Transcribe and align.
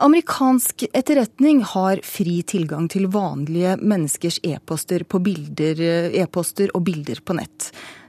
Amerikansk 0.00 0.86
etterretning 0.96 1.58
har 1.60 2.00
fri 2.08 2.38
tilgang 2.48 2.86
til 2.88 3.04
vanlige 3.12 3.74
menneskers 3.84 4.38
e-poster 4.48 5.02
e 5.04 6.68
og 6.72 6.84
bilder 6.86 7.20
på 7.20 7.36
nett. 7.36 7.66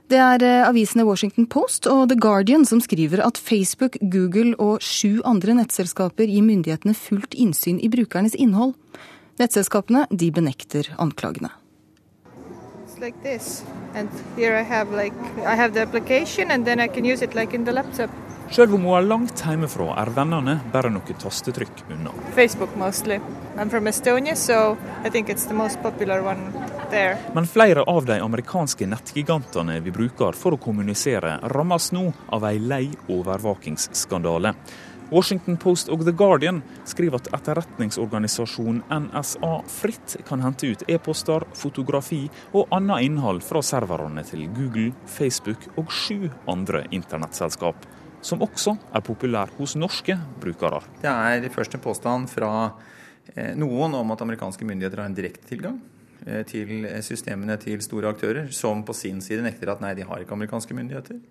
Det 0.08 0.16
er 0.16 0.44
eh, 0.44 0.68
avisene 0.70 1.04
Washington 1.04 1.50
Post 1.52 1.88
og 1.92 2.08
The 2.08 2.16
Guardian 2.16 2.64
som 2.66 2.80
skriver 2.80 3.20
at 3.20 3.38
Facebook, 3.38 3.98
Google 4.00 4.56
og 4.56 4.80
sju 4.80 5.20
andre 5.28 5.52
nettselskaper 5.60 6.32
gir 6.32 6.48
myndighetene 6.48 6.96
fullt 6.96 7.36
innsyn 7.36 7.84
i 7.84 7.92
brukernes 7.92 8.40
innhold. 8.40 8.72
Nettselskapene 9.40 10.08
de 10.12 10.32
benekter 10.32 10.94
anklagene. 10.98 11.52
Like 13.02 13.20
this. 13.24 13.66
And 13.96 14.08
here 14.38 14.56
I 14.56 14.64
have 14.64 14.96
like 14.96 15.16
I 15.44 15.56
have 15.56 15.74
the 15.74 15.82
application 15.82 16.52
and 16.52 16.64
then 16.64 16.80
I 16.80 16.88
can 16.88 17.04
like. 17.04 18.31
Selv 18.52 18.74
om 18.76 18.84
hun 18.84 18.98
er 18.98 19.06
langt 19.08 19.40
hjemmefra, 19.48 19.94
er 20.02 20.10
vennene 20.12 20.58
bare 20.74 20.90
noe 20.92 21.14
tastetrykk 21.16 21.86
unna. 21.96 22.12
Facebook 22.36 22.74
mostly. 22.76 23.16
I'm 23.56 23.70
from 23.72 23.88
Estonia, 23.88 24.36
so 24.36 24.76
I 25.06 25.10
think 25.10 25.30
it's 25.30 25.46
the 25.48 25.56
most 25.56 25.80
popular 25.82 26.20
one 26.20 26.52
there. 26.90 27.18
Men 27.34 27.48
flere 27.48 27.84
av 27.88 28.06
de 28.06 28.18
amerikanske 28.20 28.88
nettgigantene 28.92 29.78
vi 29.80 29.94
bruker 29.96 30.36
for 30.36 30.58
å 30.58 30.60
kommunisere, 30.60 31.38
rammes 31.54 31.94
nå 31.96 32.10
av 32.28 32.44
ei 32.50 32.60
lei 32.60 32.90
overvåkingsskandale. 33.08 34.52
Washington 35.12 35.56
Post 35.60 35.88
og 35.88 36.04
The 36.04 36.12
Guardian 36.12 36.60
skriver 36.88 37.24
at 37.24 37.32
etterretningsorganisasjonen 37.40 38.84
NSA 39.08 39.54
fritt 39.80 40.18
kan 40.28 40.44
hente 40.44 40.74
ut 40.76 40.84
e-poster, 40.92 41.48
fotografi 41.56 42.26
og 42.52 42.68
annet 42.76 43.08
innhold 43.08 43.44
fra 43.48 43.64
serverne 43.64 44.28
til 44.28 44.44
Google, 44.60 44.92
Facebook 45.08 45.72
og 45.78 45.92
sju 45.92 46.28
andre 46.52 46.84
internettselskap 46.92 47.88
som 48.26 48.42
også 48.46 48.76
er 48.94 49.04
populær 49.06 49.52
hos 49.58 49.76
norske 49.80 50.16
brukere. 50.42 50.82
Det 51.02 51.12
er 51.12 51.48
først 51.54 51.78
en 51.78 51.84
påstand 51.84 52.30
fra 52.32 52.52
eh, 53.36 53.54
noen 53.58 53.98
om 53.98 54.14
at 54.14 54.24
amerikanske 54.24 54.68
myndigheter 54.68 55.02
har 55.02 55.10
en 55.10 55.18
direkte 55.18 55.48
tilgang 55.50 55.80
eh, 56.26 56.42
til 56.48 56.88
systemene 57.06 57.58
til 57.62 57.82
store 57.84 58.14
aktører, 58.14 58.52
som 58.56 58.86
på 58.86 58.96
sin 58.98 59.22
side 59.26 59.46
nekter 59.46 59.74
at 59.74 59.84
nei, 59.84 59.96
de 59.98 60.08
har 60.08 60.24
ikke 60.24 60.38
amerikanske 60.38 60.78
myndigheter. 60.78 61.22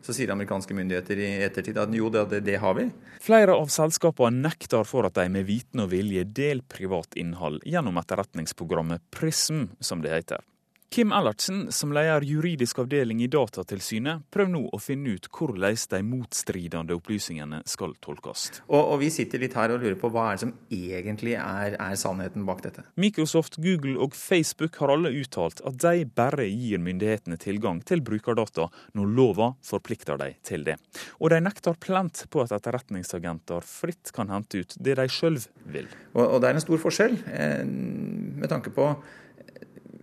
Så 0.00 0.14
sier 0.16 0.30
amerikanske 0.32 0.72
myndigheter 0.72 1.18
i 1.20 1.30
ettertid 1.44 1.76
at 1.76 1.90
jo, 1.92 2.08
det, 2.12 2.40
det 2.46 2.56
har 2.62 2.76
vi. 2.78 2.86
Flere 3.20 3.52
av 3.52 3.68
selskapene 3.72 4.46
nekter 4.46 4.86
for 4.88 5.04
at 5.04 5.18
de 5.18 5.26
med 5.32 5.44
viten 5.48 5.82
og 5.84 5.90
vilje 5.92 6.24
deler 6.24 6.64
privat 6.72 7.18
innhold 7.20 7.60
gjennom 7.68 8.00
etterretningsprogrammet 8.00 9.04
PRISM, 9.12 9.66
som 9.84 10.00
det 10.00 10.14
heter. 10.14 10.46
Kim 10.92 11.12
Ellertsen, 11.12 11.72
som 11.72 11.92
leder 11.92 12.24
juridisk 12.26 12.80
avdeling 12.82 13.20
i 13.22 13.28
Datatilsynet, 13.30 14.24
prøver 14.34 14.50
nå 14.50 14.62
å 14.74 14.78
finne 14.82 15.12
ut 15.14 15.28
hvordan 15.30 15.76
de 15.92 16.00
motstridende 16.02 16.96
opplysningene 16.98 17.60
skal 17.70 17.94
tolkes. 18.02 18.48
Og, 18.64 18.80
og, 18.80 18.96
Vi 18.98 19.10
sitter 19.14 19.38
litt 19.38 19.54
her 19.54 19.70
og 19.70 19.84
lurer 19.84 19.94
på 20.00 20.10
hva 20.10 20.24
er 20.32 20.40
det 20.40 20.42
som 20.42 20.54
egentlig 20.66 21.36
er, 21.38 21.76
er, 21.76 21.94
sannheten 21.94 22.42
bak 22.48 22.64
dette. 22.66 22.82
Microsoft, 22.98 23.60
Google 23.62 23.94
og 24.02 24.18
Facebook 24.18 24.80
har 24.82 24.90
alle 24.96 25.14
uttalt 25.14 25.62
at 25.62 25.78
de 25.78 26.10
bare 26.10 26.48
gir 26.50 26.82
myndighetene 26.82 27.38
tilgang 27.38 27.78
til 27.86 28.02
brukerdata 28.02 28.66
når 28.98 29.14
lova 29.14 29.52
forplikter 29.62 30.18
dem 30.18 30.42
til 30.42 30.66
det. 30.66 30.74
Og 31.22 31.30
de 31.30 31.38
nekter 31.46 31.78
plent 31.78 32.26
på 32.34 32.42
at 32.42 32.58
etterretningsagenter 32.58 33.62
fritt 33.62 34.10
kan 34.18 34.34
hente 34.34 34.66
ut 34.66 34.74
det 34.74 34.98
de 34.98 35.06
sjøl 35.06 35.38
vil. 35.70 35.86
Og, 36.16 36.24
og, 36.26 36.38
det 36.42 36.50
er 36.50 36.58
en 36.58 36.66
stor 36.66 36.82
forskjell 36.82 37.20
eh, 37.30 37.62
med 37.62 38.50
tanke 38.50 38.74
på 38.74 38.90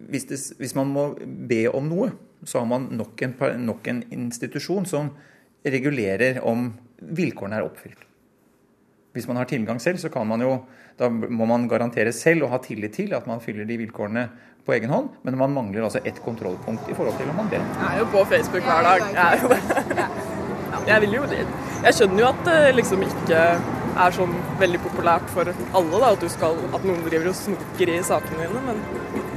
hvis, 0.07 0.25
det, 0.29 0.39
hvis, 0.59 0.75
man 0.77 0.91
må 0.91 1.07
be 1.49 1.65
om 1.69 1.87
noe, 1.89 2.11
så 2.45 2.61
har 2.61 2.67
man 2.69 2.89
nok 2.95 3.21
en, 3.25 3.35
nok 3.65 3.87
en, 3.91 4.03
institusjon 4.13 4.85
som 4.87 5.11
regulerer 5.65 6.41
om 6.45 6.69
vilkårene 6.97 7.59
er 7.59 7.67
oppfylt. 7.67 8.03
Hvis 9.17 9.27
man 9.27 9.39
har 9.39 9.49
tilgang 9.49 9.79
selv, 9.81 9.99
så 10.01 10.11
kan 10.13 10.27
man 10.29 10.43
jo, 10.43 10.59
da 10.99 11.09
må 11.09 11.47
man 11.49 11.67
garantere 11.69 12.13
selv 12.13 12.45
og 12.45 12.53
ha 12.53 12.61
tillit 12.63 12.93
til 12.99 13.15
at 13.17 13.27
man 13.29 13.41
fyller 13.41 13.65
de 13.65 13.79
vilkårene 13.81 14.27
på 14.67 14.75
egen 14.75 14.91
hånd, 14.91 15.09
men 15.23 15.37
man 15.39 15.53
mangler 15.55 15.87
altså 15.87 16.01
ett 16.05 16.19
kontrollpunkt 16.23 16.89
i 16.91 16.95
forhold 16.97 17.17
til 17.17 17.31
om 17.31 17.39
man 17.41 17.49
ber. 17.51 17.63
Jeg 17.63 17.87
er 17.93 18.01
jo 18.03 18.09
på 18.13 18.23
Facebook 18.29 18.67
hver 18.67 18.83
dag. 18.89 19.05
Jeg 19.15 19.25
er 19.25 19.41
jo 19.41 19.51
det. 19.55 20.07
Jeg 20.87 21.03
vil 21.03 21.17
jo 21.17 21.23
dit. 21.31 21.55
Jeg 21.83 21.95
skjønner 21.95 22.21
jo 22.21 22.27
at 22.29 22.45
det 22.47 22.59
liksom 22.77 23.03
ikke 23.03 23.41
er 23.97 24.13
sånn 24.15 24.35
veldig 24.61 24.79
populært 24.83 25.31
for 25.33 25.49
alle 25.49 26.01
da, 26.03 26.11
at, 26.13 26.25
skal, 26.31 26.59
at 26.75 26.85
noen 26.85 27.01
driver 27.07 27.31
og 27.31 27.37
snoker 27.39 27.91
i 27.91 27.97
sakene 28.05 28.45
dine, 28.45 28.61
men 28.67 29.36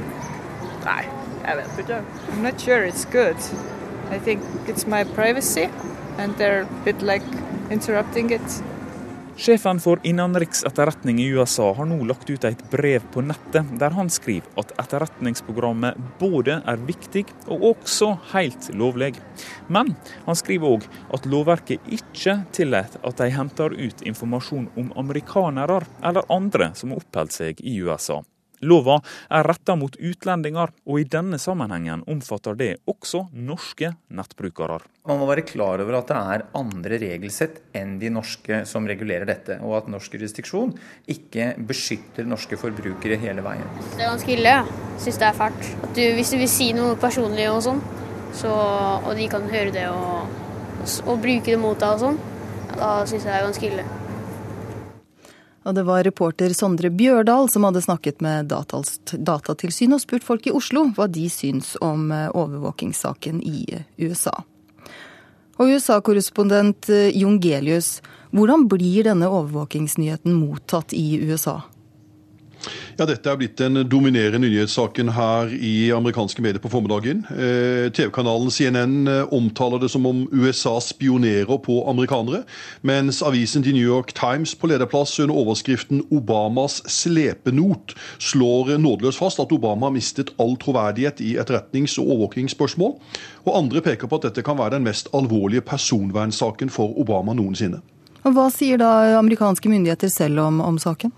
Nei, 0.85 1.05
jeg 1.45 1.57
vet 1.61 1.83
ikke. 1.83 2.01
I'm 2.31 2.43
not 2.43 2.61
sure 2.61 2.85
it's 2.87 3.05
good. 3.05 3.37
I 4.11 4.19
think 4.19 4.41
it's 4.67 4.87
my 4.87 5.03
privacy, 5.03 5.69
and 6.17 6.35
they're 6.37 6.63
a 6.63 6.83
bit 6.85 7.01
like 7.01 7.25
interrupting 7.69 8.31
it. 8.31 8.63
Sjefen 9.41 9.79
for 9.79 9.99
innenriksetterretning 10.03 11.19
i 11.19 11.27
USA 11.33 11.71
har 11.73 11.87
nå 11.89 11.95
lagt 12.05 12.29
ut 12.29 12.43
et 12.45 12.59
brev 12.69 13.01
på 13.13 13.23
nettet 13.25 13.69
der 13.79 13.95
han 13.95 14.11
skriver 14.11 14.59
at 14.59 14.73
etterretningsprogrammet 14.83 15.97
både 16.19 16.59
er 16.67 16.83
viktig 16.85 17.23
og 17.47 17.63
også 17.71 18.11
helt 18.33 18.67
lovlig. 18.77 19.15
Men 19.71 19.95
han 20.27 20.37
skriver 20.37 20.75
òg 20.75 20.85
at 21.15 21.25
lovverket 21.31 21.89
ikke 21.89 22.41
tillater 22.53 23.01
at 23.07 23.17
de 23.23 23.31
henter 23.33 23.73
ut 23.73 24.05
informasjon 24.05 24.67
om 24.77 24.91
amerikanere 24.99 25.79
eller 26.03 26.29
andre 26.29 26.73
som 26.77 26.93
har 26.93 27.01
oppholdt 27.01 27.39
seg 27.39 27.63
i 27.65 27.79
USA. 27.81 28.19
Lova 28.61 28.99
er 29.33 29.47
retta 29.47 29.75
mot 29.79 29.95
utlendinger, 29.97 30.71
og 30.85 30.99
i 31.01 31.05
denne 31.09 31.39
sammenhengen 31.41 32.03
omfatter 32.09 32.57
det 32.57 32.71
også 32.89 33.25
norske 33.33 33.93
nettbrukere. 34.13 34.81
Man 35.09 35.17
må 35.17 35.25
være 35.29 35.45
klar 35.47 35.81
over 35.81 35.97
at 35.97 36.11
det 36.11 36.17
er 36.35 36.43
andre 36.57 36.99
regelsett 37.01 37.57
enn 37.77 37.95
de 38.01 38.11
norske 38.13 38.61
som 38.69 38.85
regulerer 38.89 39.25
dette, 39.25 39.57
og 39.65 39.79
at 39.79 39.89
norsk 39.89 40.13
jurisdiksjon 40.17 40.75
ikke 41.09 41.55
beskytter 41.69 42.29
norske 42.29 42.59
forbrukere 42.61 43.17
hele 43.21 43.41
veien. 43.45 43.65
Det 43.95 44.03
er 44.03 44.11
ganske 44.11 44.35
ille. 44.35 44.53
Jeg 44.61 45.05
syns 45.07 45.21
det 45.23 45.29
er 45.31 45.39
fælt. 45.39 45.71
Du, 45.95 46.03
hvis 46.19 46.33
du 46.33 46.37
vil 46.43 46.51
si 46.51 46.69
noe 46.77 46.99
personlig 47.01 47.49
og 47.49 47.63
sånn, 47.65 47.81
så, 48.37 48.51
og 49.01 49.15
de 49.17 49.25
kan 49.31 49.49
høre 49.51 49.73
det 49.73 49.87
og, 49.89 50.29
og 51.07 51.17
bruke 51.23 51.49
det 51.49 51.57
mot 51.59 51.81
deg 51.81 51.97
og 51.97 52.05
sånn, 52.05 52.21
da 52.77 52.93
syns 53.09 53.25
jeg 53.25 53.31
det 53.31 53.39
er 53.39 53.49
ganske 53.49 53.71
ille. 53.71 53.89
Og 55.61 55.75
det 55.77 55.83
var 55.85 56.03
reporter 56.05 56.53
Sondre 56.57 56.89
Bjørdal 56.89 57.49
som 57.51 57.67
hadde 57.67 57.83
snakket 57.85 58.21
med 58.25 58.49
Datatilsynet 58.49 59.99
og 59.99 60.01
spurt 60.01 60.25
folk 60.25 60.47
i 60.49 60.53
Oslo 60.57 60.87
hva 60.95 61.05
de 61.11 61.27
syns 61.29 61.75
om 61.85 62.09
eh, 62.15 62.29
overvåkingssaken 62.33 63.43
i 63.45 63.67
eh, 63.77 63.85
USA. 64.01 64.33
Og 65.61 65.69
USA-korrespondent 65.75 66.89
eh, 66.89 67.11
Jon 67.13 67.37
Gelius, 67.43 67.99
hvordan 68.33 68.65
blir 68.71 69.05
denne 69.05 69.29
overvåkingsnyheten 69.29 70.33
mottatt 70.33 70.95
i 70.97 71.21
USA? 71.21 71.59
Ja, 72.99 73.07
Dette 73.09 73.31
er 73.31 73.37
blitt 73.39 73.57
den 73.57 73.81
dominerende 73.89 74.41
nyhetssaken 74.43 75.11
her 75.15 75.51
i 75.53 75.91
amerikanske 75.95 76.43
medier 76.43 76.61
på 76.61 76.69
formiddagen. 76.71 77.23
Eh, 77.33 77.89
TV-kanalen 77.93 78.51
CNN 78.53 79.07
eh, 79.09 79.33
omtaler 79.33 79.81
det 79.81 79.89
som 79.93 80.05
om 80.05 80.23
USA 80.31 80.75
spionerer 80.83 81.57
på 81.63 81.79
amerikanere, 81.89 82.43
mens 82.81 83.21
avisen 83.25 83.63
The 83.65 83.73
New 83.73 83.85
York 83.85 84.13
Times 84.17 84.53
på 84.55 84.69
lederplass 84.71 85.19
under 85.19 85.35
overskriften 85.35 86.03
'Obamas 86.09 86.81
slepenot' 86.87 87.95
slår 88.19 88.77
nådeløst 88.77 89.21
fast 89.21 89.39
at 89.39 89.51
Obama 89.51 89.89
har 89.89 89.95
mistet 89.95 90.33
all 90.39 90.57
troverdighet 90.57 91.21
i 91.21 91.37
etterretnings- 91.37 91.97
og 91.99 92.11
overvåkingsspørsmål. 92.11 92.97
Og 93.45 93.57
andre 93.57 93.81
peker 93.81 94.07
på 94.07 94.19
at 94.19 94.29
dette 94.29 94.43
kan 94.45 94.57
være 94.57 94.77
den 94.77 94.85
mest 94.85 95.09
alvorlige 95.13 95.61
personvernsaken 95.61 96.69
for 96.69 96.93
Obama 96.99 97.33
noensinne. 97.33 97.81
Og 98.21 98.35
Hva 98.35 98.49
sier 98.53 98.77
da 98.77 99.17
amerikanske 99.17 99.69
myndigheter 99.69 100.09
selv 100.13 100.39
om, 100.43 100.61
om 100.61 100.77
saken? 100.77 101.11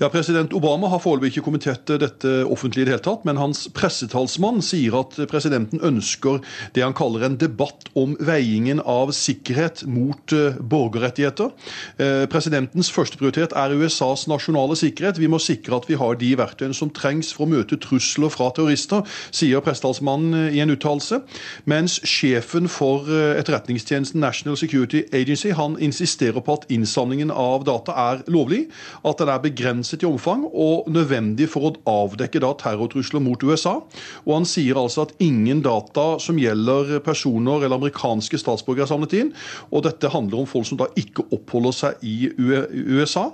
Ja, 0.00 0.08
President 0.08 0.54
Obama 0.56 0.88
har 0.88 1.02
foreløpig 1.04 1.34
ikke 1.34 1.42
kommentert 1.44 1.90
dette 2.00 2.30
offentlig 2.48 2.80
i 2.80 2.88
det 2.88 2.94
hele 2.94 3.02
tatt, 3.04 3.26
men 3.28 3.36
hans 3.36 3.66
pressetalsmann 3.76 4.62
sier 4.64 4.94
at 4.96 5.18
presidenten 5.28 5.82
ønsker 5.84 6.38
det 6.72 6.80
han 6.80 6.94
kaller 6.96 7.26
en 7.26 7.36
debatt 7.36 7.90
om 8.00 8.14
veiingen 8.24 8.80
av 8.80 9.12
sikkerhet 9.12 9.82
mot 9.84 10.32
uh, 10.32 10.56
borgerrettigheter. 10.56 11.50
Uh, 12.00 12.24
presidentens 12.32 12.88
førsteprioritet 12.96 13.52
er 13.52 13.74
USAs 13.76 14.24
nasjonale 14.32 14.78
sikkerhet. 14.80 15.20
Vi 15.20 15.28
må 15.28 15.36
sikre 15.36 15.76
at 15.76 15.90
vi 15.90 16.00
har 16.00 16.16
de 16.16 16.32
verktøyene 16.40 16.78
som 16.80 16.88
trengs 16.96 17.34
for 17.36 17.44
å 17.44 17.50
møte 17.52 17.76
trusler 17.84 18.32
fra 18.32 18.48
terrorister, 18.56 19.04
sier 19.36 19.60
pressetalsmannen 19.60 20.48
i 20.48 20.64
en 20.64 20.72
uttalelse. 20.72 21.20
Mens 21.68 21.98
sjefen 22.08 22.72
for 22.72 23.04
etterretningstjenesten 23.10 24.24
National 24.24 24.56
Security 24.56 25.04
Agency 25.12 25.52
han 25.60 25.76
insisterer 25.76 26.40
på 26.40 26.56
at 26.56 26.66
innsamlingen 26.72 27.28
av 27.28 27.68
data 27.68 28.00
er 28.08 28.24
lovlig, 28.32 28.64
at 29.04 29.20
den 29.20 29.36
er 29.36 29.44
begrenset 29.44 29.89
i 29.98 30.08
omfang 30.08 30.44
og 30.48 30.88
nødvendig 30.92 31.48
for 31.50 31.66
å 31.68 31.72
avdekke 31.90 32.42
da 32.42 32.52
terrortrusler 32.60 33.22
mot 33.24 33.42
USA. 33.42 33.76
Og 34.26 34.32
han 34.36 34.48
sier 34.48 34.78
altså 34.78 35.06
at 35.06 35.14
ingen 35.22 35.62
data 35.64 36.18
som 36.22 36.38
gjelder 36.40 37.00
personer 37.04 37.64
eller 37.64 37.78
amerikanske 37.80 38.40
statsborgere 38.40 38.86
er 38.86 38.92
samlet 38.92 39.16
inn. 39.18 39.32
Og 39.70 39.84
dette 39.88 40.12
handler 40.12 40.42
om 40.42 40.50
folk 40.50 40.68
som 40.68 40.80
da 40.80 40.90
ikke 41.00 41.26
oppholder 41.34 41.76
seg 41.76 42.04
i 42.06 42.30
USA. 42.36 43.30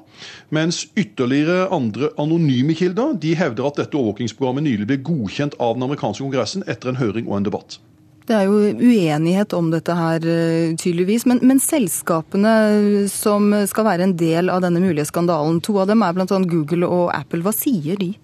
Mens 0.54 0.84
ytterligere 0.96 1.68
andre 1.74 2.12
anonyme 2.20 2.76
kilder 2.78 3.16
de 3.20 3.34
hevder 3.38 3.68
at 3.68 3.82
dette 3.82 3.98
overvåkingsprogrammet 3.98 4.66
nylig 4.66 4.88
ble 4.90 5.02
godkjent 5.06 5.58
av 5.60 5.76
den 5.76 5.86
amerikanske 5.88 6.24
kongressen 6.24 6.66
etter 6.70 6.92
en 6.92 7.02
høring 7.02 7.28
og 7.28 7.40
en 7.40 7.50
debatt. 7.50 7.80
Det 8.26 8.34
er 8.34 8.48
jo 8.48 8.72
uenighet 8.74 9.54
om 9.54 9.68
dette 9.70 9.94
her, 9.94 10.24
eh, 10.26 10.74
tydeligvis. 10.74 11.28
Men, 11.30 11.38
men, 11.46 11.60
selskapene 11.62 13.06
som 13.12 13.52
skal 13.70 13.86
være 13.86 14.08
en 14.08 14.16
del 14.18 14.50
av 14.50 14.64
denne 14.64 14.82
mulige 14.82 15.06
skandalen, 15.06 15.60
to 15.62 15.78
av 15.78 15.90
dem 15.92 16.02
er 16.02 16.16
bl.a. 16.16 16.26
Google 16.50 16.90
og 16.90 17.12
Apple. 17.14 17.44
Hva 17.46 17.54
sier 17.54 18.00
de? 18.00 18.16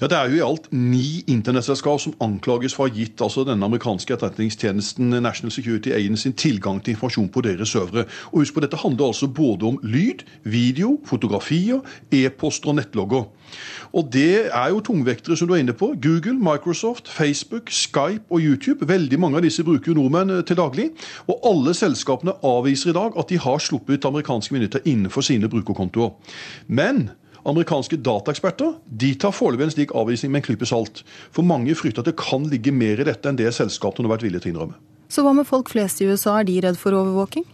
Ja, 0.00 0.06
Det 0.06 0.16
er 0.16 0.28
jo 0.28 0.36
i 0.36 0.44
alt 0.44 0.66
ni 0.72 1.24
internettselskap 1.26 2.00
som 2.00 2.12
anklages 2.20 2.74
for 2.76 2.84
å 2.84 2.90
ha 2.90 2.92
gitt 2.92 3.22
altså 3.24 3.46
denne 3.48 3.64
amerikanske 3.64 4.12
etterretningstjenesten 4.12 5.14
National 5.24 5.54
Security 5.54 5.94
Agency 5.96 6.34
tilgang 6.36 6.82
til 6.84 6.92
informasjon 6.92 7.30
på 7.32 7.40
deres 7.46 7.72
servere. 7.72 8.04
Og 8.32 8.42
husk 8.42 8.54
på, 8.54 8.60
Dette 8.60 8.76
handler 8.76 9.06
altså 9.06 9.26
både 9.26 9.64
om 9.64 9.80
lyd, 9.82 10.26
video, 10.44 10.98
fotografier, 11.04 11.80
e-poster 12.12 12.74
og 12.74 12.76
nettlogger. 12.76 13.24
Og 13.92 14.12
Det 14.12 14.52
er 14.52 14.68
jo 14.68 14.84
tungvektere 14.84 15.36
som 15.36 15.48
du 15.48 15.54
er 15.54 15.64
inne 15.64 15.72
på. 15.72 15.94
Google, 16.02 16.36
Microsoft, 16.36 17.08
Facebook, 17.08 17.70
Skype 17.70 18.28
og 18.30 18.40
YouTube. 18.40 18.88
Veldig 18.88 19.20
mange 19.20 19.36
av 19.36 19.48
disse 19.48 19.64
bruker 19.64 19.94
jo 19.94 20.00
nordmenn 20.02 20.30
eh, 20.30 20.44
til 20.44 20.56
daglig. 20.56 20.90
Og 21.26 21.40
alle 21.42 21.72
selskapene 21.74 22.36
avviser 22.44 22.90
i 22.90 22.98
dag 23.00 23.16
at 23.16 23.28
de 23.28 23.38
har 23.38 23.58
sluppet 23.58 24.04
amerikanske 24.04 24.52
myndigheter 24.52 24.84
innenfor 24.84 25.24
sine 25.24 25.48
brukerkontoer. 25.48 26.12
Men 26.68 27.08
Amerikanske 27.46 27.98
dataeksperter 28.02 28.74
de 28.90 29.12
tar 29.22 29.34
foreløpig 29.34 29.68
en 29.68 29.74
slik 29.76 29.94
avvisning 29.94 30.32
med 30.34 30.42
en 30.42 30.46
klype 30.48 30.66
salt. 30.66 31.04
For 31.30 31.46
mange 31.46 31.76
frykter 31.78 32.02
at 32.02 32.10
det 32.10 32.18
kan 32.18 32.48
ligge 32.50 32.74
mer 32.74 32.98
i 32.98 33.06
dette 33.06 33.30
enn 33.30 33.38
det 33.38 33.52
selskapene 33.54 34.08
har 34.08 34.16
vært 34.16 34.26
villige 34.26 34.46
til 34.46 34.52
å 34.52 34.54
innrømme. 34.56 34.80
Så 35.06 35.22
hva 35.22 35.30
med 35.36 35.46
folk 35.46 35.70
flest 35.70 36.02
i 36.02 36.08
USA, 36.10 36.40
er 36.40 36.48
de 36.48 36.58
redd 36.64 36.78
for 36.80 36.96
overvåking? 36.98 37.46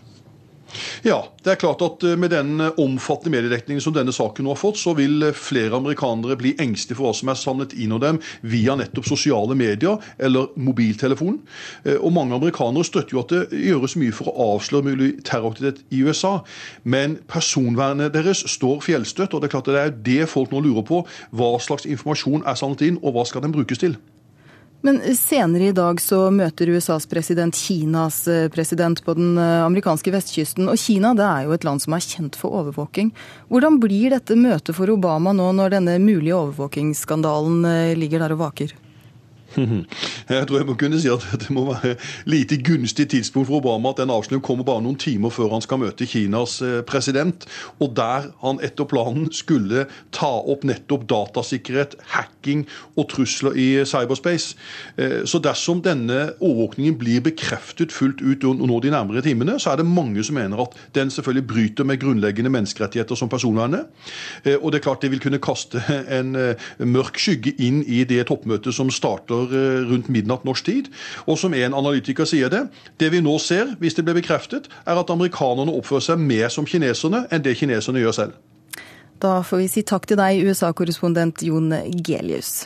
Ja, 1.04 1.18
det 1.44 1.54
er 1.54 1.60
klart 1.60 1.82
at 1.84 2.04
eh, 2.06 2.16
med 2.18 2.32
den 2.32 2.60
eh, 2.60 2.78
omfattende 2.80 3.34
mediedekningen 3.34 3.82
som 3.82 3.94
denne 3.94 4.14
saken 4.14 4.46
nå 4.46 4.54
har 4.54 4.60
fått, 4.60 4.78
så 4.80 4.94
vil 4.96 5.18
eh, 5.26 5.36
flere 5.36 5.76
amerikanere 5.78 6.36
bli 6.40 6.54
engstelige 6.62 6.98
for 6.98 7.08
hva 7.08 7.16
som 7.16 7.32
er 7.32 7.40
samlet 7.40 7.74
inn 7.76 7.94
av 7.96 8.02
dem 8.04 8.20
via 8.46 8.76
nettopp 8.78 9.08
sosiale 9.08 9.56
medier 9.58 10.00
eller 10.22 10.52
mobiltelefon. 10.56 11.40
Og 11.92 12.12
mange 12.14 12.36
amerikanere 12.36 12.86
støtter 12.86 13.16
jo 13.16 13.22
at 13.22 13.32
det 13.32 13.62
gjøres 13.66 13.96
mye 14.00 14.14
for 14.14 14.30
å 14.30 14.48
avsløre 14.54 14.86
mulig 14.92 15.10
terroraktivitet 15.26 15.82
i 15.94 16.02
USA. 16.06 16.38
Men 16.84 17.18
personvernet 17.30 18.14
deres 18.14 18.44
står 18.54 18.82
fjellstøtt, 18.86 19.34
og 19.34 19.42
det 19.42 19.50
er 19.50 19.56
klart 19.56 19.70
at 19.70 19.76
det 19.76 19.84
er 19.84 20.00
det 20.08 20.30
folk 20.30 20.54
nå 20.54 20.62
lurer 20.64 20.86
på. 20.86 21.02
Hva 21.34 21.54
slags 21.62 21.88
informasjon 21.88 22.46
er 22.46 22.58
samlet 22.58 22.86
inn, 22.88 23.00
og 23.02 23.16
hva 23.16 23.26
skal 23.28 23.44
den 23.44 23.54
brukes 23.54 23.82
til? 23.82 23.98
Men 24.82 24.98
senere 25.14 25.68
i 25.70 25.74
dag 25.74 26.00
så 26.02 26.24
møter 26.34 26.72
USAs 26.74 27.06
president 27.06 27.54
Kinas 27.54 28.24
eh, 28.26 28.48
president 28.50 28.98
på 29.06 29.14
den 29.14 29.36
eh, 29.38 29.60
amerikanske 29.62 30.10
vestkysten. 30.10 30.66
Og 30.66 30.80
Kina 30.82 31.12
det 31.14 31.22
er 31.22 31.46
jo 31.46 31.54
et 31.54 31.66
land 31.66 31.84
som 31.84 31.94
er 31.94 32.02
kjent 32.02 32.38
for 32.38 32.58
overvåking. 32.58 33.12
Hvordan 33.46 33.78
blir 33.82 34.10
dette 34.10 34.34
møtet 34.34 34.74
for 34.74 34.90
Obama 34.90 35.30
nå 35.38 35.52
når 35.54 35.76
denne 35.76 36.00
mulige 36.02 36.34
overvåkingsskandalen 36.34 37.62
eh, 37.70 37.94
ligger 37.94 38.26
der 38.26 38.34
og 38.34 38.42
vaker? 38.42 38.74
Jeg 40.32 40.46
tror 40.48 40.58
jeg 40.58 40.66
må 40.68 40.74
kunne 40.78 40.98
si 41.00 41.10
at 41.12 41.24
det 41.42 41.50
må 41.54 41.66
være 41.68 41.96
lite 42.30 42.58
gunstig 42.64 43.08
tidspunkt 43.12 43.48
for 43.48 43.60
Obama 43.60 43.92
at 43.92 44.00
den 44.00 44.12
avsløringen 44.12 44.44
kommer 44.44 44.66
bare 44.66 44.82
noen 44.84 44.98
timer 45.00 45.32
før 45.34 45.52
han 45.56 45.64
skal 45.64 45.80
møte 45.82 46.06
Kinas 46.08 46.58
eh, 46.64 46.80
president, 46.86 47.46
og 47.82 47.94
der 47.96 48.30
han 48.42 48.60
etter 48.64 48.88
planen 48.88 49.28
skulle 49.34 49.86
ta 50.14 50.30
opp 50.52 50.64
nettopp 50.68 51.04
datasikkerhet, 51.10 51.96
hacking 52.14 52.64
og 52.96 53.08
trusler 53.12 53.56
i 53.58 53.68
cyberspace. 53.88 54.56
Eh, 54.96 55.22
så 55.28 55.40
dersom 55.42 55.82
denne 55.84 56.32
overvåkningen 56.40 56.96
blir 57.00 57.24
bekreftet 57.24 57.94
fullt 57.94 58.22
ut 58.22 58.46
nå 58.62 58.80
de 58.82 58.92
nærmere 58.94 59.24
timene, 59.24 59.58
så 59.60 59.72
er 59.72 59.82
det 59.82 59.88
mange 59.88 60.24
som 60.24 60.38
mener 60.38 60.64
at 60.64 60.76
den 60.96 61.12
selvfølgelig 61.12 61.48
bryter 61.48 61.88
med 61.88 62.00
grunnleggende 62.02 62.52
menneskerettigheter 62.52 63.18
som 63.18 63.30
personvernet. 63.32 63.88
Eh, 64.44 64.56
og 64.58 64.72
det 64.72 64.80
er 64.80 64.86
klart 64.88 65.04
det 65.04 65.12
vil 65.12 65.22
kunne 65.22 65.42
kaste 65.42 65.82
en 66.12 66.34
mørk 66.78 67.18
skygge 67.20 67.52
inn 67.62 67.82
i 67.86 68.02
det 68.08 68.24
toppmøtet 68.28 68.74
som 68.74 68.90
starter 68.92 69.41
Eh, 69.50 69.82
rundt 69.88 70.08
midnatt 70.08 70.44
norsk 70.44 70.64
tid. 70.64 70.90
Og 71.26 71.38
som 71.38 71.54
en 71.54 71.74
analytiker 71.74 72.28
sier 72.28 72.52
det, 72.52 72.66
det 73.02 73.10
vi 73.12 73.22
nå 73.24 73.38
ser, 73.42 73.74
hvis 73.80 73.96
det 73.98 74.04
blir 74.06 74.18
bekreftet, 74.20 74.68
er 74.86 74.98
at 74.98 75.10
amerikanerne 75.10 75.74
oppfører 75.74 76.12
seg 76.12 76.22
mer 76.22 76.52
som 76.52 76.68
kineserne 76.68 77.26
enn 77.32 77.44
det 77.44 77.56
kineserne 77.58 78.02
gjør 78.02 78.18
selv. 78.18 78.38
Da 79.22 79.40
får 79.46 79.62
vi 79.62 79.70
si 79.70 79.82
takk 79.86 80.06
til 80.10 80.18
deg, 80.18 80.42
USA-korrespondent 80.46 81.44
Jon 81.46 81.70
Gelius. 82.06 82.64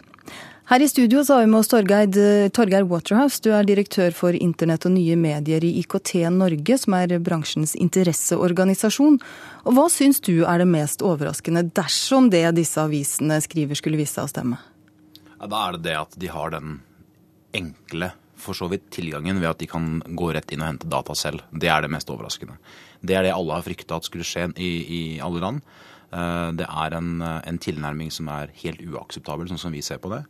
Her 0.67 0.83
i 0.83 0.89
studio 0.91 1.21
så 1.23 1.37
har 1.37 1.45
vi 1.45 1.51
med 1.53 1.61
oss 1.61 1.69
Torgeir 1.71 2.87
Waterhouse. 2.91 3.39
Du 3.39 3.53
er 3.55 3.67
direktør 3.69 4.11
for 4.11 4.35
internett 4.35 4.89
og 4.89 4.97
nye 4.97 5.15
medier 5.15 5.63
i 5.63 5.77
IKT 5.83 6.25
Norge, 6.35 6.79
som 6.83 6.97
er 6.99 7.19
bransjens 7.23 7.77
interesseorganisasjon. 7.79 9.21
Og 9.63 9.77
Hva 9.77 9.87
syns 9.93 10.19
du 10.27 10.43
er 10.43 10.59
det 10.59 10.67
mest 10.67 11.07
overraskende 11.07 11.69
dersom 11.77 12.33
det 12.35 12.49
disse 12.59 12.83
avisene 12.83 13.39
skriver 13.45 13.79
skulle 13.79 14.01
vise 14.01 14.19
seg 14.19 14.27
å 14.27 14.33
stemme? 14.33 14.59
Ja, 15.37 15.49
da 15.53 15.63
er 15.67 15.77
det 15.77 15.85
det 15.89 15.97
at 15.99 16.17
de 16.21 16.31
har 16.33 16.55
den 16.55 16.79
enkle 17.57 18.13
for 18.41 18.57
så 18.57 18.69
vidt 18.69 18.89
tilgangen 18.93 19.41
ved 19.41 19.51
at 19.51 19.61
de 19.61 19.69
kan 19.69 20.01
gå 20.19 20.31
rett 20.37 20.53
inn 20.53 20.63
og 20.63 20.71
hente 20.71 20.91
data 20.93 21.17
selv. 21.17 21.45
Det 21.53 21.71
er 21.73 21.85
det 21.85 21.93
mest 21.93 22.11
overraskende. 22.13 22.59
Det 23.01 23.17
er 23.17 23.27
det 23.27 23.35
alle 23.35 23.57
har 23.57 23.65
frykta 23.65 23.99
at 23.99 24.09
skulle 24.09 24.27
skje 24.29 24.51
i, 24.61 24.71
i, 24.99 25.01
alle 25.25 25.43
land. 25.43 25.63
Eh, 26.13 26.51
det 26.61 26.67
er 26.69 26.97
en, 26.99 27.23
en, 27.23 27.61
tilnærming 27.63 28.13
som 28.13 28.29
er 28.33 28.53
helt 28.63 28.83
uakseptabel, 28.85 29.49
sånn 29.49 29.63
som 29.67 29.77
vi 29.77 29.85
ser 29.85 30.01
på 30.03 30.13
det. 30.13 30.23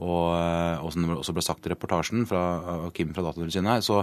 Og, 0.00 0.32
eh, 0.36 0.80
og 0.80 0.92
som 0.92 1.04
det 1.04 1.18
også 1.18 1.36
ble 1.36 1.44
sagt 1.44 1.68
i 1.68 1.72
reportasjen 1.74 2.24
fra 2.28 2.90
Kim 2.96 3.12
fra 3.16 3.28
Datatilsynet 3.28 3.76
her, 3.76 3.84
så 3.84 4.02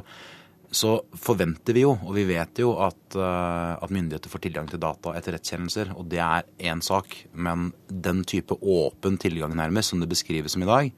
så 0.71 1.00
forventer 1.18 1.74
vi 1.74 1.83
jo, 1.83 1.95
og 1.98 2.13
vi 2.13 2.27
vet 2.30 2.62
jo, 2.62 2.75
at, 2.86 3.00
uh, 3.18 3.74
at 3.81 3.94
myndigheter 3.94 4.30
får 4.30 4.44
tilgang 4.44 4.68
til 4.69 4.81
data 4.81 5.16
etter 5.18 5.33
rettskjennelser. 5.33 5.95
Og 5.98 6.06
det 6.12 6.21
er 6.21 6.45
én 6.71 6.83
sak. 6.86 7.16
Men 7.33 7.71
den 7.89 8.21
type 8.30 8.57
åpen 8.62 9.18
tilgang 9.21 9.56
nærmest, 9.57 9.89
som 9.94 10.04
det 10.04 10.12
beskrives 10.12 10.54
som 10.54 10.66
i 10.66 10.69
dag, 10.69 10.92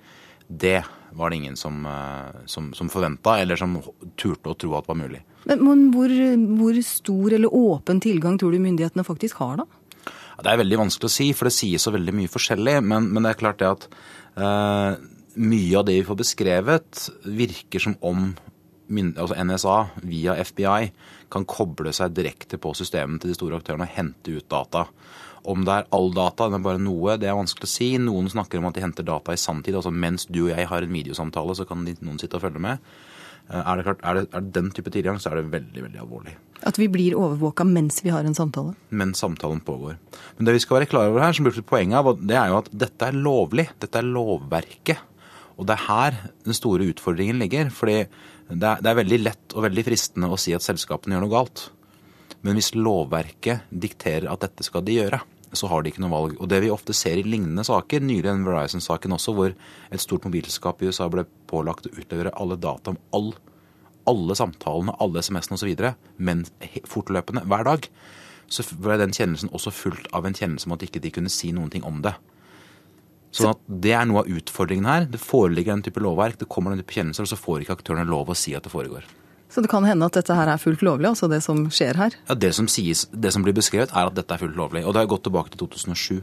det 0.51 0.81
var 1.15 1.31
det 1.31 1.39
ingen 1.39 1.55
som, 1.59 1.85
uh, 1.87 2.43
som, 2.51 2.73
som 2.75 2.91
forventa, 2.91 3.37
eller 3.39 3.59
som 3.59 3.79
turte 4.19 4.51
å 4.51 4.57
tro 4.59 4.75
at 4.75 4.91
var 4.91 4.99
mulig. 4.99 5.23
Men, 5.47 5.63
men 5.63 5.87
hvor, 5.95 6.11
hvor, 6.59 6.81
stor 6.85 7.37
eller 7.39 7.55
åpen 7.55 8.03
tilgang 8.03 8.37
tror 8.39 8.51
du 8.51 8.59
myndighetene 8.61 9.07
faktisk 9.07 9.39
har, 9.41 9.63
da? 9.63 10.05
Det 10.41 10.49
er 10.49 10.59
veldig 10.63 10.83
vanskelig 10.83 11.07
å 11.07 11.13
si, 11.13 11.31
for 11.37 11.47
det 11.47 11.55
sies 11.55 11.83
så 11.85 11.93
veldig 11.93 12.13
mye 12.17 12.31
forskjellig. 12.31 12.79
Men, 12.83 13.11
men 13.13 13.23
det 13.23 13.31
er 13.31 13.39
klart 13.39 13.61
det 13.61 13.71
at 13.71 13.89
uh, 14.35 14.99
mye 15.39 15.75
av 15.79 15.87
det 15.87 16.01
vi 16.01 16.07
får 16.07 16.23
beskrevet, 16.25 17.03
virker 17.23 17.83
som 17.87 17.95
om 18.03 18.31
altså 18.91 19.37
NSA 19.39 19.77
via 20.03 20.35
FBI 20.37 20.91
kan 21.31 21.47
koble 21.47 21.93
seg 21.95 22.13
direkte 22.15 22.59
på 22.61 22.73
systemet 22.77 23.23
til 23.23 23.31
de 23.31 23.37
store 23.37 23.59
aktørene 23.61 23.87
og 23.87 23.95
hente 23.95 24.35
ut 24.35 24.49
data. 24.51 24.85
Om 25.49 25.63
det 25.65 25.73
er 25.73 25.87
all 25.95 26.11
data 26.13 26.45
eller 26.45 26.61
bare 26.61 26.81
noe, 26.81 27.15
det 27.17 27.29
er 27.29 27.37
vanskelig 27.37 27.65
å 27.65 27.71
si. 27.71 27.89
Noen 27.97 28.29
snakker 28.29 28.59
om 28.59 28.67
at 28.69 28.77
de 28.77 28.83
henter 28.83 29.07
data 29.07 29.33
i 29.33 29.41
sanntid. 29.41 29.77
Altså 29.77 29.93
mens 29.93 30.27
du 30.29 30.43
og 30.43 30.53
jeg 30.53 30.69
har 30.69 30.85
en 30.85 30.93
videosamtale, 30.93 31.55
så 31.57 31.65
kan 31.65 31.81
noen 31.87 32.21
sitte 32.21 32.37
og 32.37 32.45
følge 32.45 32.61
med. 32.61 32.83
Eh, 33.49 33.59
er 33.59 33.79
det, 33.79 33.85
klart, 33.87 34.03
er 34.05 34.19
det, 34.19 34.25
er 34.29 34.45
det 34.45 34.53
den 34.55 34.71
type 34.75 34.93
tilgang, 34.93 35.19
så 35.19 35.31
er 35.31 35.41
det 35.41 35.51
veldig 35.51 35.85
veldig 35.87 36.01
alvorlig. 36.03 36.35
At 36.67 36.77
vi 36.77 36.87
blir 36.93 37.17
overvåka 37.17 37.65
mens 37.65 38.03
vi 38.05 38.13
har 38.13 38.27
en 38.27 38.37
samtale? 38.37 38.75
Mens 38.93 39.23
samtalen 39.23 39.63
pågår. 39.65 39.97
Men 40.37 40.47
det 40.47 40.55
vi 40.59 40.63
skal 40.63 40.79
være 40.79 40.91
klar 40.91 41.09
over 41.09 41.25
her, 41.25 41.33
som 41.33 41.47
blir 41.47 41.65
poenget 41.65 41.97
av, 41.97 42.11
det 42.21 42.37
er 42.37 42.51
jo 42.51 42.59
at 42.61 42.69
dette 42.85 43.09
er 43.09 43.17
lovlig. 43.17 43.67
Dette 43.81 43.97
er 43.97 44.07
lovverket. 44.07 45.07
Og 45.61 45.67
det 45.69 45.75
er 45.77 45.85
her 45.85 46.15
den 46.41 46.57
store 46.57 46.87
utfordringen 46.89 47.37
ligger. 47.39 47.69
fordi 47.69 48.07
det 48.51 48.67
er, 48.67 48.81
det 48.81 48.89
er, 48.89 48.97
veldig 48.97 49.19
lett 49.21 49.53
og 49.55 49.63
veldig 49.63 49.83
fristende 49.85 50.27
å 50.27 50.39
si 50.39 50.55
at 50.57 50.65
selskapene 50.65 51.15
gjør 51.15 51.23
noe 51.23 51.31
galt. 51.31 51.69
Men 52.41 52.57
hvis 52.57 52.73
lovverket 52.73 53.69
dikterer 53.69 54.27
at 54.31 54.41
dette 54.41 54.65
skal 54.65 54.83
de 54.83 54.97
gjøre, 54.97 55.21
så 55.53 55.67
har 55.67 55.83
de 55.83 55.91
ikke 55.91 56.01
noe 56.03 56.11
valg. 56.11 56.33
Og 56.41 56.49
det 56.49 56.61
vi 56.63 56.71
ofte 56.73 56.95
ser 56.95 57.19
i 57.19 57.27
lignende 57.27 57.63
saker, 57.67 58.03
nylig 58.03 58.25
den 58.27 58.45
Verizon-saken 58.47 59.15
også, 59.15 59.35
hvor 59.37 59.53
et 59.53 60.03
stort 60.03 60.25
mobilselskap 60.27 60.81
i 60.81 60.89
USA 60.89 61.07
ble 61.11 61.27
pålagt 61.51 61.87
å 61.87 61.93
utlevere 61.93 62.33
alle 62.39 62.57
data 62.59 62.95
om 62.95 62.99
all, 63.15 63.31
alle 64.09 64.37
samtalene, 64.39 64.95
alle 65.03 65.23
SMS-ene 65.23 65.59
osv., 65.59 65.85
men 66.17 66.43
fortløpende 66.89 67.45
hver 67.51 67.67
dag, 67.67 67.87
så 68.51 68.65
ble 68.83 68.97
den 68.99 69.15
kjennelsen 69.15 69.51
også 69.55 69.71
fulgt 69.75 70.09
av 70.15 70.27
en 70.27 70.35
kjennelse 70.35 70.67
om 70.67 70.75
at 70.75 70.83
ikke 70.87 71.03
de 71.03 71.13
kunne 71.13 71.31
si 71.31 71.53
noen 71.55 71.71
ting 71.71 71.85
om 71.87 72.01
det. 72.03 72.15
Sånn 73.31 73.53
at 73.53 73.59
Det 73.67 73.93
er 73.95 74.05
noe 74.05 74.25
av 74.25 74.29
utfordringen 74.29 74.85
her. 74.85 75.05
Det 75.07 75.19
foreligger 75.21 75.73
en 75.73 75.83
type 75.85 76.03
lovverk, 76.03 76.37
det 76.41 76.49
kommer 76.51 76.73
en 76.73 76.81
type 76.81 76.93
kjennelser, 76.93 77.23
og 77.23 77.31
så 77.31 77.39
får 77.39 77.63
ikke 77.63 77.77
aktørene 77.79 78.07
lov 78.09 78.31
å 78.31 78.35
si 78.35 78.53
at 78.57 78.63
det 78.67 78.73
foregår. 78.73 79.07
Så 79.51 79.61
det 79.63 79.69
kan 79.71 79.83
hende 79.83 80.07
at 80.07 80.15
dette 80.15 80.35
her 80.35 80.47
er 80.47 80.59
fullt 80.59 80.83
lovlig, 80.83 81.09
altså 81.11 81.27
det 81.31 81.41
som 81.43 81.65
skjer 81.71 81.97
her? 81.99 82.15
Ja, 82.29 82.35
Det 82.35 82.53
som 82.55 82.67
sies, 82.71 83.05
det 83.11 83.33
som 83.33 83.43
blir 83.43 83.53
beskrevet, 83.55 83.91
er 83.91 84.07
at 84.07 84.15
dette 84.15 84.31
er 84.31 84.39
fullt 84.39 84.55
lovlig. 84.55 84.85
Og 84.85 84.93
det 84.93 85.03
har 85.03 85.11
gått 85.11 85.23
tilbake 85.27 85.51
til 85.51 85.67
2007. 85.67 86.21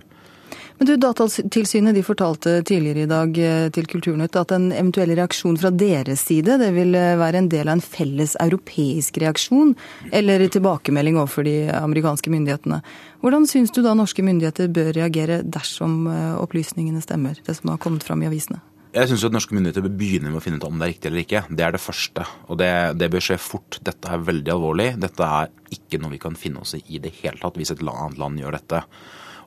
Men 0.79 0.87
du, 0.87 0.93
Datatilsynet 0.97 1.95
de 1.95 2.03
fortalte 2.07 2.63
tidligere 2.63 3.03
i 3.03 3.11
dag 3.11 3.39
eh, 3.43 3.67
til 3.75 3.89
Kulturnytt 3.91 4.37
at 4.39 4.53
en 4.55 4.69
eventuell 4.71 5.11
reaksjon 5.19 5.59
fra 5.59 5.73
deres 5.75 6.23
side 6.29 6.55
det 6.61 6.71
vil 6.77 6.95
eh, 6.95 7.17
være 7.19 7.43
en 7.43 7.51
del 7.51 7.67
av 7.67 7.81
en 7.81 7.83
felles 7.83 8.37
europeisk 8.45 9.19
reaksjon, 9.19 9.75
eller 10.15 10.47
tilbakemelding 10.47 11.19
overfor 11.19 11.49
de 11.49 11.57
amerikanske 11.75 12.31
myndighetene. 12.31 12.79
Hvordan 13.25 13.51
syns 13.51 13.75
du 13.75 13.83
da 13.83 13.97
norske 13.99 14.23
myndigheter 14.23 14.71
bør 14.71 14.93
reagere 15.01 15.43
dersom 15.43 16.07
eh, 16.13 16.39
opplysningene 16.39 17.03
stemmer, 17.03 17.43
det 17.43 17.59
som 17.59 17.75
har 17.75 17.83
kommet 17.83 18.07
fram 18.07 18.23
i 18.23 18.31
avisene? 18.31 18.63
Jeg 18.95 19.11
syns 19.11 19.27
norske 19.35 19.59
myndigheter 19.59 19.83
bør 19.85 19.99
begynne 19.99 20.31
med 20.31 20.39
å 20.39 20.47
finne 20.47 20.63
ut 20.63 20.71
om 20.71 20.79
det 20.79 20.87
er 20.87 20.95
riktig 20.95 21.11
eller 21.11 21.27
ikke. 21.27 21.43
Det 21.51 21.65
er 21.67 21.75
det 21.75 21.83
første. 21.83 22.25
Og 22.47 22.63
det, 22.63 22.73
det, 23.03 23.11
bør 23.13 23.27
skje 23.27 23.37
fort. 23.43 23.83
Dette 23.85 24.15
er 24.15 24.23
veldig 24.31 24.55
alvorlig. 24.55 24.93
Dette 25.03 25.27
er 25.27 25.51
ikke 25.75 26.01
noe 26.01 26.15
vi 26.15 26.23
kan 26.23 26.39
finne 26.39 26.63
oss 26.63 26.79
i 26.79 26.87
i 26.95 27.03
det 27.03 27.19
hele 27.19 27.43
tatt 27.43 27.59
hvis 27.59 27.75
et 27.75 27.83
annet 27.83 28.21
land 28.23 28.41
gjør 28.41 28.57
dette. 28.57 28.87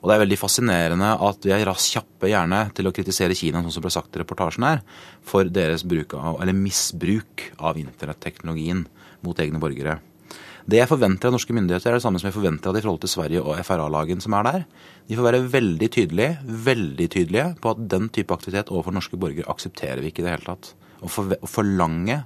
Og 0.02 0.10
det 0.10 0.16
er 0.16 0.22
veldig 0.24 0.38
fascinerende 0.40 1.08
at 1.22 1.44
vi 1.46 1.52
er 1.54 1.62
raskt 1.68 1.94
kjappe 1.94 2.30
gjerne 2.30 2.64
til 2.74 2.88
å 2.88 2.92
kritisere 2.94 3.36
Kina, 3.38 3.60
sånn 3.62 3.76
som 3.76 3.84
ble 3.84 3.92
sagt 3.94 4.16
i 4.16 4.22
reportasjen 4.22 4.66
her, 4.66 4.80
for 5.22 5.46
deres 5.46 5.84
av, 5.86 6.42
misbruk 6.58 7.52
av 7.62 7.78
internetteknologien 7.78 8.82
mot 9.22 9.38
egne 9.38 9.62
borgere. 9.62 10.00
Det 10.66 10.78
jeg 10.78 10.90
forventer 10.90 11.30
av 11.30 11.36
norske 11.36 11.54
myndigheter, 11.54 11.90
er 11.90 11.98
det 11.98 12.04
samme 12.04 12.18
som 12.22 12.28
jeg 12.28 12.36
forventer 12.36 12.70
av 12.70 12.74
det 12.74 12.82
i 12.82 12.84
forhold 12.84 13.02
til 13.02 13.12
Sverige 13.14 13.42
og 13.42 13.62
FRA-lagen 13.66 14.22
som 14.22 14.34
er 14.38 14.46
der. 14.46 14.66
De 15.06 15.18
får 15.18 15.26
være 15.28 15.42
veldig 15.54 15.88
tydelige, 15.94 16.36
veldig 16.66 17.08
tydelige 17.14 17.46
på 17.62 17.74
at 17.74 17.86
den 17.94 18.10
type 18.14 18.34
aktivitet 18.34 18.70
overfor 18.74 18.94
norske 18.94 19.18
borgere 19.18 19.50
aksepterer 19.50 20.02
vi 20.02 20.10
ikke 20.10 20.22
i 20.22 20.26
det 20.28 20.36
hele 20.36 20.50
tatt. 20.50 20.74
Å 21.02 21.10
for, 21.10 21.34
forlange 21.50 22.20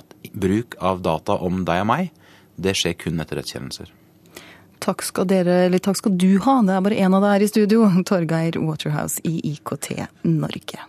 at 0.00 0.16
bruk 0.32 0.76
av 0.80 1.04
data 1.04 1.36
om 1.44 1.64
deg 1.68 1.84
og 1.84 1.90
meg, 1.92 2.12
det 2.56 2.76
skjer 2.76 2.96
kun 2.96 3.20
etter 3.24 3.40
rettskjennelser. 3.40 3.92
Takk 4.82 5.04
skal, 5.06 5.28
dere, 5.30 5.60
eller 5.68 5.78
takk 5.78 6.00
skal 6.00 6.16
du 6.18 6.40
ha, 6.42 6.56
det 6.66 6.74
er 6.74 6.82
bare 6.82 6.98
én 6.98 7.14
av 7.14 7.22
dere 7.22 7.46
i 7.46 7.50
studio, 7.50 7.86
Torgeir 8.08 8.58
Waterhouse 8.58 9.22
i 9.28 9.38
IKT 9.52 9.94
Norge. 10.26 10.88